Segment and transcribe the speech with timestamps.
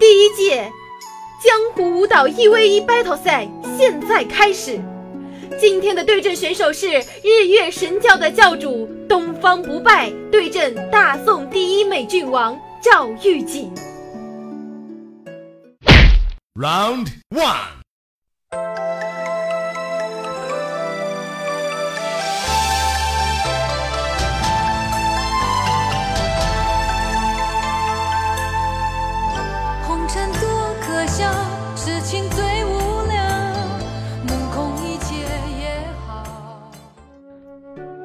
[0.00, 0.72] 第一届
[1.44, 4.80] 江湖舞蹈一 v 一 battle 赛现在开始。
[5.58, 6.88] 今天的对阵选手是
[7.22, 13.70] 日月神教的教主东方不败对阵大宋第一美郡王赵玉锦。
[16.54, 17.79] Round one.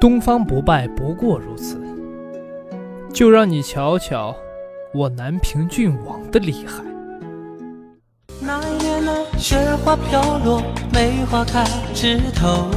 [0.05, 1.81] 东方不败不过如此，
[3.11, 4.35] 就让你瞧瞧
[4.93, 6.83] 我南平郡王的厉害。
[8.39, 10.61] 那一年呢，雪花飘落，
[10.93, 12.69] 梅花开枝头。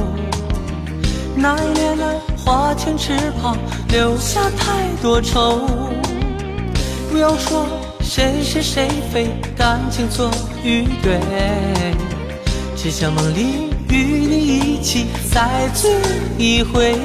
[1.35, 2.03] 那一年呢，
[2.35, 3.55] 花前池旁，
[3.89, 5.67] 留下太多愁。
[7.11, 7.63] 不要说
[8.01, 10.31] 谁是谁非，感情错
[10.63, 11.19] 与对，
[12.75, 15.91] 只想梦里与你一起再醉
[16.39, 16.97] 一回。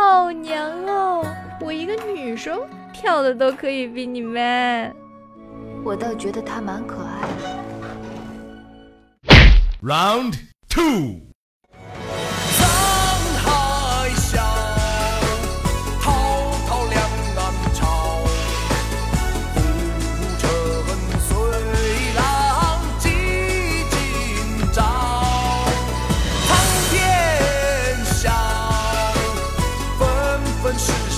[0.00, 1.22] 好娘哦！
[1.60, 2.58] 我一个女生
[2.90, 4.94] 跳的都可以比你 man。
[5.84, 7.60] 我倒觉得他蛮可爱的。
[9.82, 10.38] Round
[10.70, 11.29] two。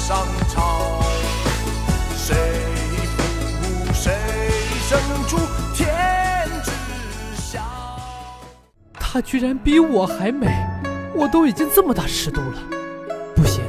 [0.03, 1.01] 上场。
[2.17, 2.35] 谁
[3.17, 3.23] 负
[3.95, 4.13] 谁？
[4.89, 5.39] 生出
[5.73, 5.89] 天
[6.65, 6.73] 知
[7.41, 7.61] 晓。
[8.95, 10.49] 她居然比我还美，
[11.15, 12.59] 我都已经这么大尺度了，
[13.37, 13.63] 不行，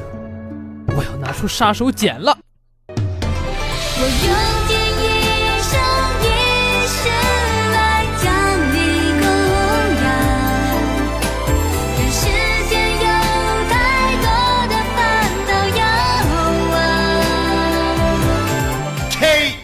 [0.87, 2.35] 我要拿出杀手锏了。
[2.87, 4.62] 我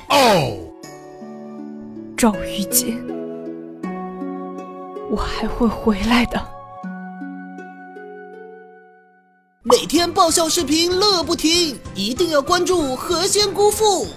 [0.09, 0.58] 哦。
[2.18, 2.94] 赵玉洁，
[5.09, 6.40] 我还会回来的。
[9.64, 14.08] 每天爆笑视频乐不停，一定要关注何仙姑父。